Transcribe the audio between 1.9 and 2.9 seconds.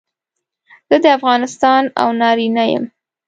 او نارینه یم.